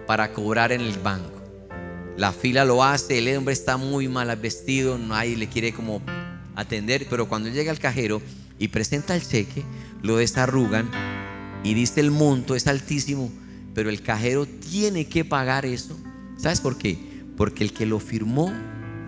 [0.07, 1.41] para cobrar en el banco.
[2.15, 6.01] La fila lo hace, el hombre está muy mal vestido, nadie le quiere como
[6.55, 8.21] atender, pero cuando llega al cajero
[8.57, 9.63] y presenta el cheque,
[10.01, 10.89] lo desarrugan
[11.63, 13.29] y dice el monto es altísimo,
[13.73, 15.99] pero el cajero tiene que pagar eso.
[16.37, 17.12] ¿Sabes por qué?
[17.37, 18.51] Porque el que lo firmó,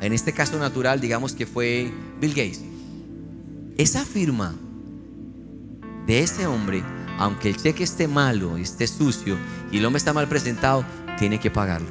[0.01, 2.61] en este caso natural, digamos que fue Bill Gates,
[3.77, 4.55] esa firma
[6.07, 6.83] de ese hombre,
[7.17, 9.37] aunque el cheque esté malo, esté sucio
[9.71, 10.85] y el hombre está mal presentado,
[11.17, 11.89] tiene que pagarlo.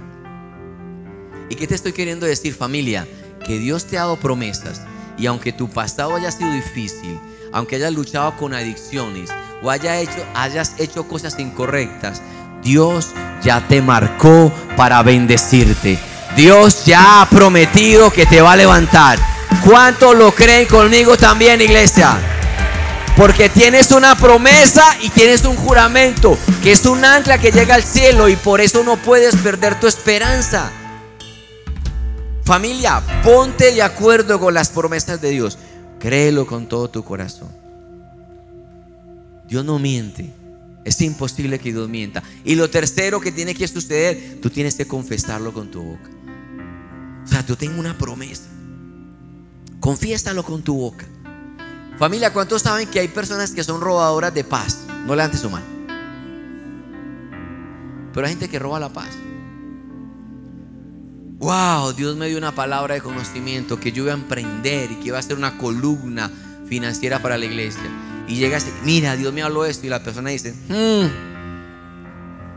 [1.50, 3.06] ¿Y qué te estoy queriendo decir familia?
[3.46, 4.82] Que Dios te ha dado promesas
[5.18, 7.18] y aunque tu pasado haya sido difícil,
[7.52, 9.30] aunque hayas luchado con adicciones
[9.62, 12.22] o hayas hecho cosas incorrectas,
[12.62, 15.98] Dios ya te marcó para bendecirte.
[16.36, 19.18] Dios ya ha prometido que te va a levantar.
[19.64, 22.18] ¿Cuántos lo creen conmigo también, iglesia?
[23.16, 27.84] Porque tienes una promesa y tienes un juramento, que es un ancla que llega al
[27.84, 30.72] cielo y por eso no puedes perder tu esperanza.
[32.44, 35.56] Familia, ponte de acuerdo con las promesas de Dios.
[36.00, 37.48] Créelo con todo tu corazón.
[39.46, 40.32] Dios no miente.
[40.84, 42.22] Es imposible que Dios mienta.
[42.44, 46.10] Y lo tercero que tiene que suceder, tú tienes que confesarlo con tu boca.
[47.24, 48.44] O sea, tú tengo una promesa.
[49.80, 51.06] Confiésalo con tu boca.
[51.98, 54.87] Familia, ¿cuántos saben que hay personas que son robadoras de paz?
[55.06, 55.66] No levantes su mano.
[58.12, 59.10] Pero hay gente que roba la paz.
[61.38, 65.08] Wow, Dios me dio una palabra de conocimiento que yo iba a emprender y que
[65.08, 66.30] iba a ser una columna
[66.66, 67.82] financiera para la iglesia.
[68.26, 71.08] Y llegas, mira, Dios me habló esto y la persona dice, "Hmm,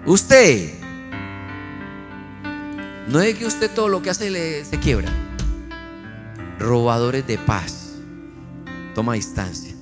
[0.09, 0.73] usted,
[3.07, 5.09] no es que usted todo lo que hace le, se quiebra.
[6.59, 7.93] Robadores de paz.
[8.95, 9.73] Toma distancia.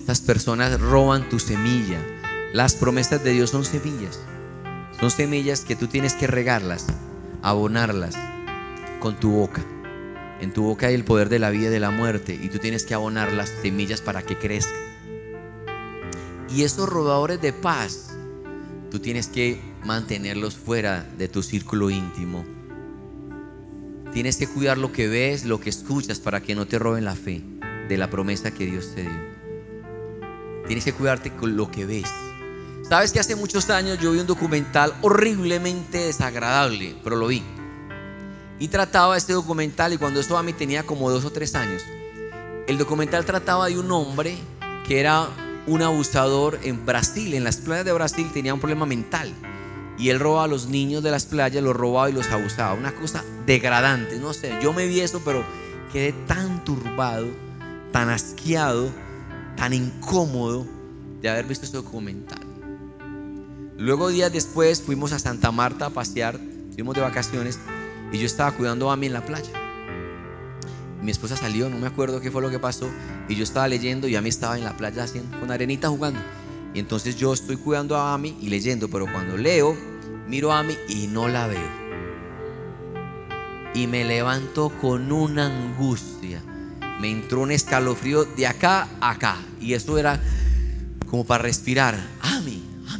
[0.00, 1.98] Estas personas roban tu semilla.
[2.52, 4.20] Las promesas de Dios son semillas.
[4.98, 6.86] Son semillas que tú tienes que regarlas,
[7.42, 8.14] abonarlas
[9.00, 9.62] con tu boca.
[10.40, 12.58] En tu boca hay el poder de la vida y de la muerte y tú
[12.58, 14.74] tienes que abonar las semillas para que crezcan.
[16.48, 18.13] Y esos robadores de paz,
[18.94, 22.44] tú tienes que mantenerlos fuera de tu círculo íntimo.
[24.12, 27.16] Tienes que cuidar lo que ves, lo que escuchas para que no te roben la
[27.16, 27.42] fe
[27.88, 29.20] de la promesa que Dios te dio.
[30.68, 32.08] Tienes que cuidarte con lo que ves.
[32.88, 37.42] Sabes que hace muchos años yo vi un documental horriblemente desagradable, pero lo vi.
[38.60, 41.82] Y trataba este documental y cuando eso a mí tenía como dos o tres años.
[42.68, 44.38] El documental trataba de un hombre
[44.86, 45.30] que era
[45.66, 49.32] un abusador en Brasil, en las playas de Brasil tenía un problema mental.
[49.96, 52.74] Y él robaba a los niños de las playas, los robaba y los abusaba.
[52.74, 55.44] Una cosa degradante, no sé, yo me vi eso, pero
[55.92, 57.26] quedé tan turbado,
[57.92, 58.90] tan asqueado,
[59.56, 60.66] tan incómodo
[61.22, 62.40] de haber visto ese documental.
[63.78, 66.38] Luego días después fuimos a Santa Marta a pasear,
[66.74, 67.58] fuimos de vacaciones
[68.12, 69.63] y yo estaba cuidando a mí en la playa.
[71.04, 72.88] Mi esposa salió, no me acuerdo qué fue lo que pasó,
[73.28, 76.18] y yo estaba leyendo y a mí estaba en la playa haciendo, con arenita jugando.
[76.72, 79.76] Y entonces yo estoy cuidando a Ami y leyendo, pero cuando leo,
[80.26, 81.84] miro a Ami y no la veo.
[83.74, 86.42] Y me levanto con una angustia.
[87.00, 89.36] Me entró un escalofrío de acá a acá.
[89.60, 90.22] Y eso era
[91.10, 92.00] como para respirar.
[92.22, 92.33] Ami,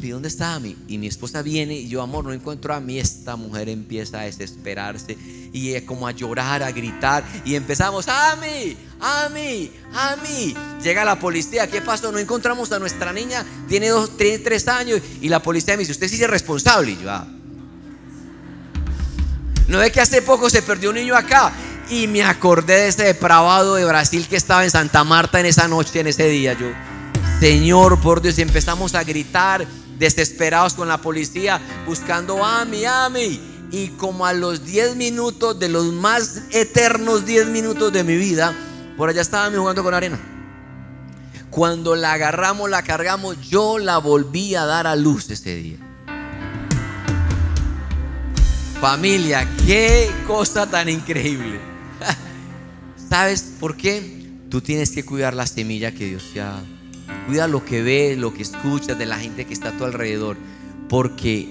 [0.01, 0.77] ¿dónde está Ami?
[0.89, 2.99] Y mi esposa viene y yo, amor, no encuentro a Ami.
[2.99, 5.17] Esta mujer empieza a desesperarse
[5.53, 7.25] y como a llorar, a gritar.
[7.45, 10.55] Y empezamos, Ami, Ami, Ami.
[10.83, 12.11] Llega la policía, ¿qué pasó?
[12.11, 15.01] No encontramos a nuestra niña, tiene dos, tres, tres años.
[15.21, 16.93] Y la policía me dice, usted sí es responsable.
[16.93, 17.27] Y yo, ah.
[19.69, 21.53] No es que hace poco se perdió un niño acá.
[21.91, 25.69] Y me acordé de ese depravado de Brasil que estaba en Santa Marta en esa
[25.69, 26.55] noche, en ese día.
[26.55, 26.67] Yo,
[27.41, 29.67] Señor, por Dios, y empezamos a gritar.
[29.99, 33.41] Desesperados con la policía, buscando a mi, a mí.
[33.71, 38.55] Y como a los 10 minutos, de los más eternos 10 minutos de mi vida,
[38.97, 40.19] por allá estaba jugando con arena.
[41.51, 45.79] Cuando la agarramos, la cargamos, yo la volví a dar a luz ese día.
[48.81, 51.61] Familia, qué cosa tan increíble.
[53.09, 54.23] ¿Sabes por qué?
[54.51, 56.74] Tú tienes que cuidar la semilla que Dios te ha dado.
[57.27, 60.37] Cuida lo que ves, lo que escuchas de la gente que está a tu alrededor.
[60.89, 61.49] Porque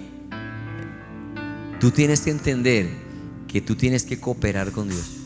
[1.80, 2.90] tú tienes que entender
[3.48, 5.18] que tú tienes que cooperar con Dios.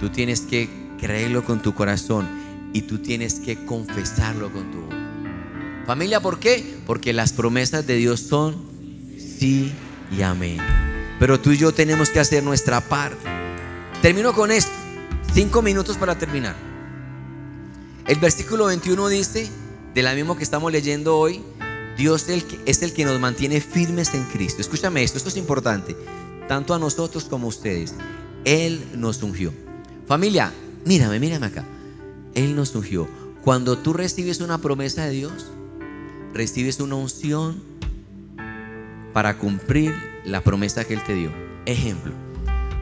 [0.00, 0.68] Tú tienes que
[1.00, 2.26] creerlo con tu corazón
[2.72, 4.96] y tú tienes que confesarlo con tu boca.
[5.86, 6.76] Familia, ¿por qué?
[6.86, 8.56] Porque las promesas de Dios son
[9.18, 9.72] sí
[10.16, 10.58] y amén.
[11.18, 13.16] Pero tú y yo tenemos que hacer nuestra parte.
[14.02, 14.72] Termino con esto.
[15.32, 16.67] Cinco minutos para terminar.
[18.08, 19.50] El versículo 21 dice,
[19.92, 21.42] de la misma que estamos leyendo hoy,
[21.98, 24.62] Dios es el que nos mantiene firmes en Cristo.
[24.62, 25.94] Escúchame esto, esto es importante,
[26.48, 27.94] tanto a nosotros como a ustedes.
[28.46, 29.52] Él nos ungió.
[30.06, 30.54] Familia,
[30.86, 31.66] mírame, mírame acá.
[32.32, 33.06] Él nos ungió.
[33.44, 35.48] Cuando tú recibes una promesa de Dios,
[36.32, 37.62] recibes una unción
[39.12, 39.94] para cumplir
[40.24, 41.30] la promesa que Él te dio.
[41.66, 42.14] Ejemplo,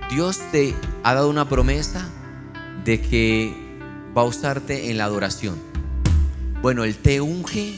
[0.09, 2.09] Dios te ha dado una promesa
[2.85, 3.66] de que
[4.17, 5.57] va a usarte en la adoración.
[6.63, 7.75] Bueno, Él te unge,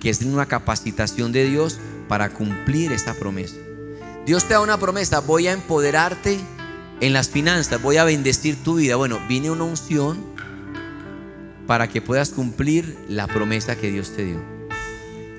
[0.00, 1.78] que es una capacitación de Dios
[2.08, 3.56] para cumplir esa promesa.
[4.24, 6.38] Dios te da una promesa, voy a empoderarte
[7.00, 8.94] en las finanzas, voy a bendecir tu vida.
[8.94, 10.24] Bueno, viene una unción
[11.66, 14.42] para que puedas cumplir la promesa que Dios te dio.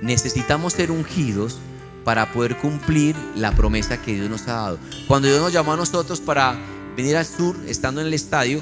[0.01, 1.59] Necesitamos ser ungidos
[2.03, 4.79] para poder cumplir la promesa que Dios nos ha dado.
[5.07, 6.57] Cuando Dios nos llamó a nosotros para
[6.97, 8.61] venir al sur, estando en el estadio,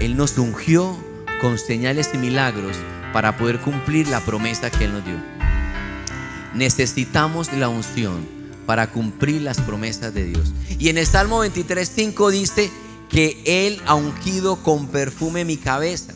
[0.00, 0.96] Él nos ungió
[1.40, 2.76] con señales y milagros
[3.12, 5.16] para poder cumplir la promesa que Él nos dio.
[6.54, 8.26] Necesitamos la unción
[8.66, 10.52] para cumplir las promesas de Dios.
[10.78, 12.70] Y en el Salmo 23.5 dice
[13.08, 16.12] que Él ha ungido con perfume mi cabeza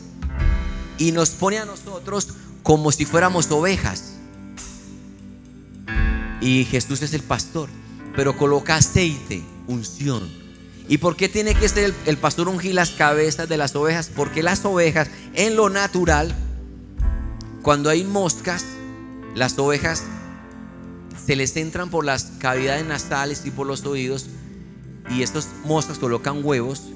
[0.97, 2.29] y nos pone a nosotros
[2.63, 4.15] como si fuéramos ovejas.
[6.41, 7.69] Y Jesús es el pastor,
[8.15, 10.38] pero coloca aceite, unción.
[10.89, 14.11] ¿Y por qué tiene que ser el, el pastor ungir las cabezas de las ovejas?
[14.13, 16.35] Porque las ovejas, en lo natural,
[17.61, 18.65] cuando hay moscas,
[19.35, 20.03] las ovejas
[21.25, 24.25] se les entran por las cavidades nasales y por los oídos
[25.11, 26.89] y estas moscas colocan huevos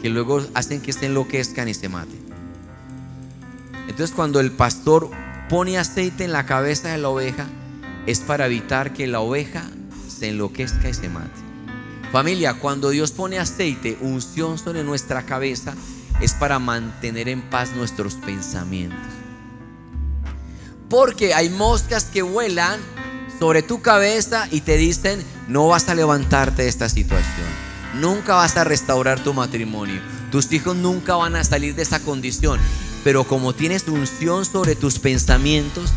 [0.00, 2.24] que luego hacen que se enloquezcan y se maten.
[3.88, 5.10] Entonces cuando el pastor
[5.50, 7.46] pone aceite en la cabeza de la oveja
[8.06, 9.64] es para evitar que la oveja
[10.08, 11.43] se enloquezca y se mate.
[12.14, 15.74] Familia, cuando Dios pone aceite, unción sobre nuestra cabeza,
[16.20, 19.00] es para mantener en paz nuestros pensamientos.
[20.88, 22.78] Porque hay moscas que vuelan
[23.40, 27.48] sobre tu cabeza y te dicen, no vas a levantarte de esta situación.
[27.94, 30.00] Nunca vas a restaurar tu matrimonio.
[30.30, 32.60] Tus hijos nunca van a salir de esa condición.
[33.02, 35.90] Pero como tienes unción sobre tus pensamientos,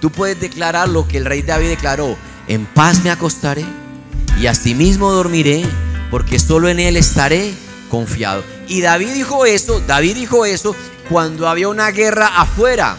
[0.00, 2.16] tú puedes declarar lo que el rey David declaró.
[2.48, 3.64] En paz me acostaré
[4.40, 5.64] y asimismo dormiré,
[6.10, 7.54] porque solo en él estaré
[7.90, 8.42] confiado.
[8.68, 10.74] Y David dijo eso, David dijo eso
[11.08, 12.96] cuando había una guerra afuera.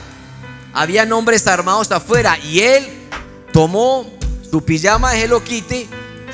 [0.73, 2.87] Había hombres armados afuera y él
[3.51, 4.11] tomó
[4.49, 5.87] su pijama de Hello Kitty,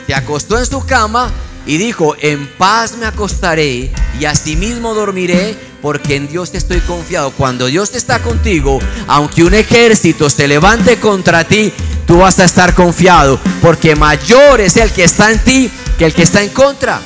[0.07, 1.31] se acostó en su cama
[1.65, 7.31] y dijo, en paz me acostaré y asimismo dormiré porque en Dios estoy confiado.
[7.31, 11.71] Cuando Dios está contigo, aunque un ejército se levante contra ti,
[12.09, 16.13] tú vas a estar confiado porque mayor es el que está en ti que el
[16.15, 16.99] que está en contra.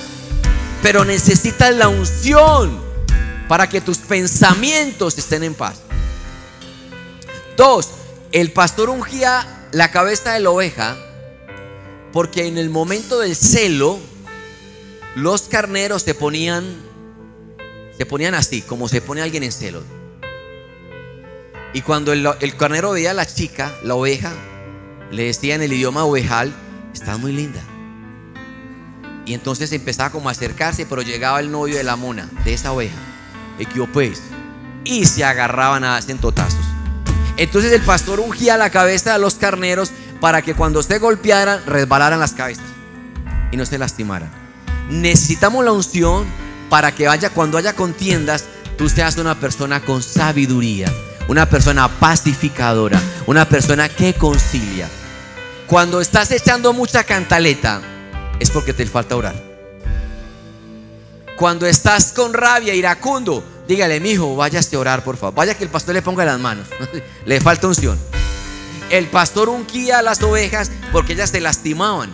[0.82, 2.82] Pero necesitas la unción
[3.50, 5.82] para que tus pensamientos estén en paz.
[7.58, 7.90] Dos,
[8.32, 10.96] el pastor ungía la cabeza de la oveja
[12.14, 14.00] porque en el momento del celo
[15.16, 16.64] los carneros se ponían
[17.98, 19.84] se ponían así, como se pone alguien en celo.
[21.74, 24.32] Y cuando el, el carnero veía a la chica, la oveja,
[25.14, 26.52] le decía en el idioma ovejal,
[26.92, 27.62] estás muy linda.
[29.26, 32.72] Y entonces empezaba como a acercarse, pero llegaba el novio de la mona, de esa
[32.72, 32.98] oveja.
[33.76, 34.22] Yo pues,
[34.84, 36.60] y se agarraban a totazos.
[37.38, 42.20] Entonces el pastor ungía la cabeza de los carneros para que cuando se golpearan, resbalaran
[42.20, 42.66] las cabezas
[43.52, 44.32] y no se lastimaran.
[44.90, 46.26] Necesitamos la unción
[46.70, 48.46] para que vaya cuando haya contiendas,
[48.78, 50.92] tú seas una persona con sabiduría,
[51.28, 54.90] una persona pacificadora, una persona que concilia.
[55.74, 57.82] Cuando estás echando mucha cantaleta,
[58.40, 59.34] es porque te falta orar.
[61.36, 65.34] Cuando estás con rabia, iracundo, dígale, mi hijo, váyase a orar, por favor.
[65.34, 66.68] Vaya que el pastor le ponga las manos.
[67.26, 67.98] le falta unción.
[68.92, 72.12] el pastor ungía a las ovejas porque ellas se lastimaban.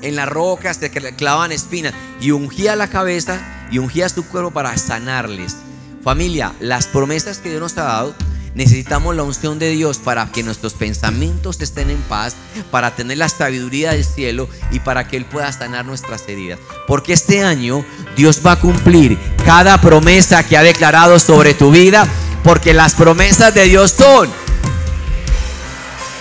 [0.00, 3.40] En las rocas se clavaban espinas y ungía la cabeza
[3.72, 5.56] y ungía su cuerpo para sanarles.
[6.04, 8.14] Familia, las promesas que Dios nos ha dado,
[8.54, 12.34] necesitamos la unción de Dios para que nuestros pensamientos estén en paz,
[12.70, 16.58] para tener la sabiduría del cielo y para que Él pueda sanar nuestras heridas.
[16.86, 17.84] Porque este año
[18.16, 22.06] Dios va a cumplir cada promesa que ha declarado sobre tu vida,
[22.44, 24.30] porque las promesas de Dios son.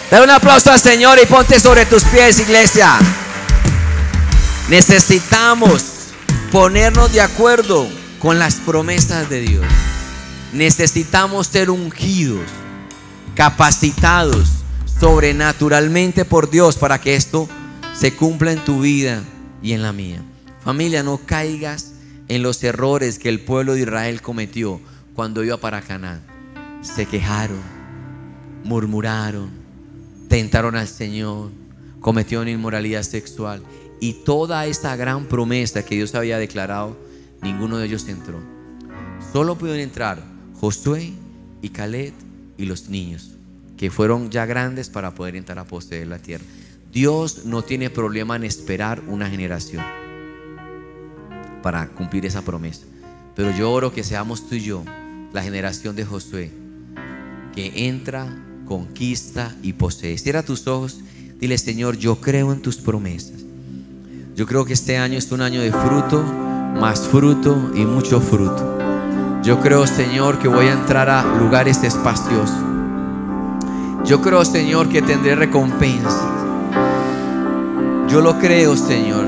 [0.10, 2.98] Dale un aplauso al Señor y ponte sobre tus pies, iglesia.
[4.70, 5.84] Necesitamos
[6.52, 7.88] ponernos de acuerdo
[8.20, 9.66] con las promesas de Dios.
[10.54, 12.46] Necesitamos ser ungidos,
[13.36, 14.62] capacitados
[15.02, 17.50] sobrenaturalmente por Dios para que esto
[17.94, 19.24] se cumpla en tu vida
[19.64, 20.22] y en la mía.
[20.64, 21.94] Familia, no caigas
[22.28, 24.80] en los errores que el pueblo de Israel cometió
[25.16, 26.22] cuando iba para Canaán.
[26.84, 27.62] Se quejaron,
[28.64, 29.50] murmuraron,
[30.28, 31.50] tentaron al Señor,
[32.00, 33.64] cometieron inmoralidad sexual
[34.00, 36.96] y toda esta gran promesa que Dios había declarado,
[37.42, 38.40] ninguno de ellos entró.
[39.34, 40.31] Solo pudieron entrar
[40.62, 41.12] Josué
[41.64, 42.14] y Caleb
[42.56, 43.32] y los niños,
[43.78, 46.46] que fueron ya grandes para poder entrar a poseer la tierra.
[46.94, 49.84] Dios no tiene problema en esperar una generación
[51.64, 52.86] para cumplir esa promesa.
[53.36, 54.84] Pero yo oro que seamos tú y yo
[55.34, 56.52] la generación de Josué,
[57.56, 58.28] que entra,
[58.68, 60.20] conquista y posee.
[60.20, 61.00] Cierra tus ojos,
[61.40, 63.42] dile Señor, yo creo en tus promesas.
[64.36, 68.81] Yo creo que este año es un año de fruto, más fruto y mucho fruto.
[69.44, 72.56] Yo creo, Señor, que voy a entrar a lugares espaciosos.
[74.06, 76.30] Yo creo, Señor, que tendré recompensa.
[78.08, 79.26] Yo lo creo, Señor.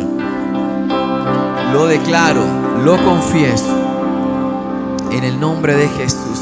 [1.73, 2.43] Lo declaro,
[2.83, 3.75] lo confieso.
[5.11, 6.32] En el nombre de Jesús,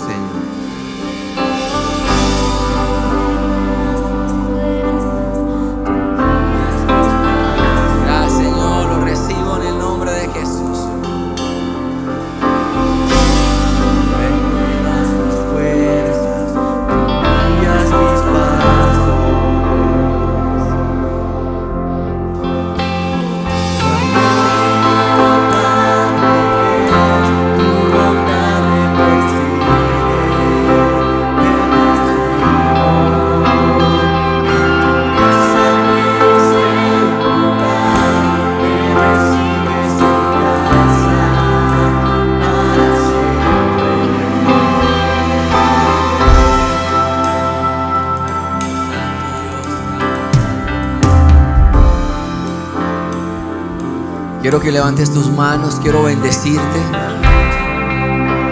[54.62, 56.80] Que levantes tus manos, quiero bendecirte.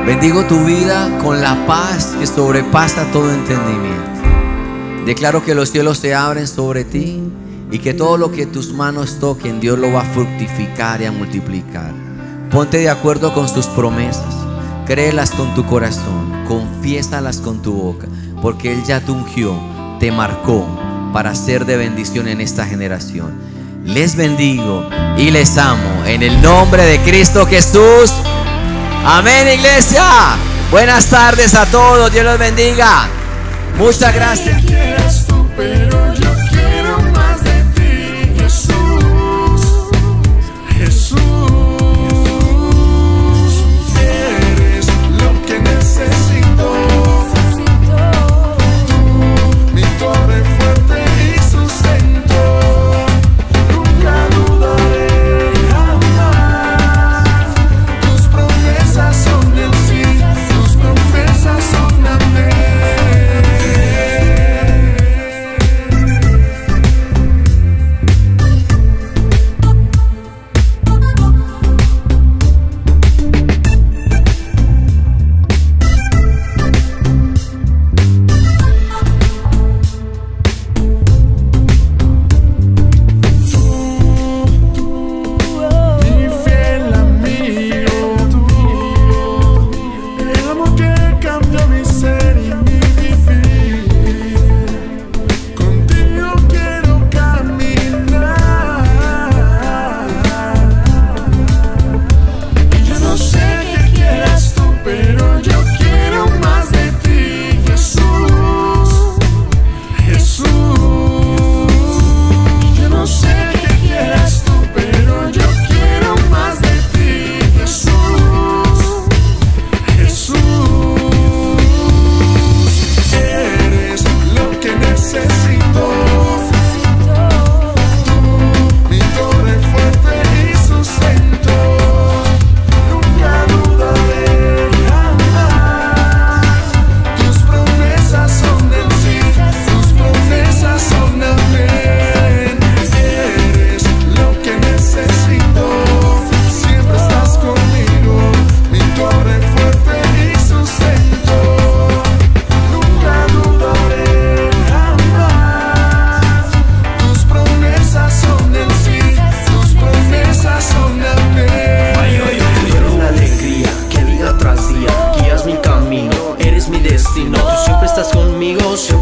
[0.08, 5.06] Bendigo tu vida con la paz que sobrepasa todo entendimiento.
[5.06, 7.22] Declaro que los cielos se abren sobre ti
[7.72, 11.12] y que todo lo que tus manos toquen, Dios lo va a fructificar y a
[11.12, 11.94] multiplicar.
[12.50, 14.36] Ponte de acuerdo con sus promesas.
[14.88, 18.08] Créelas con tu corazón, confiésalas con tu boca,
[18.42, 19.54] porque Él ya te ungió,
[20.00, 20.66] te marcó
[21.14, 23.49] para ser de bendición en esta generación.
[23.90, 24.88] Les bendigo
[25.18, 28.14] y les amo en el nombre de Cristo Jesús.
[29.04, 30.38] Amén, iglesia.
[30.70, 32.12] Buenas tardes a todos.
[32.14, 33.08] Dios los bendiga.
[33.80, 34.64] Muchas gracias.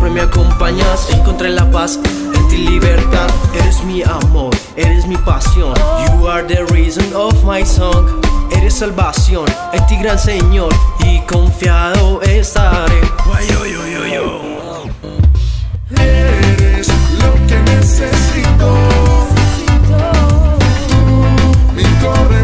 [0.07, 1.09] siempre me acompañas.
[1.11, 1.99] Encontré la paz
[2.33, 3.27] en ti, libertad.
[3.53, 5.73] Eres mi amor, eres mi pasión.
[6.07, 8.21] You are the reason of my song.
[8.51, 13.01] Eres salvación, en ti, gran Señor, y confiado estaré.
[15.89, 16.87] Eres
[17.19, 18.87] lo que necesito.
[19.27, 19.87] necesito.
[22.01, 22.36] Tú,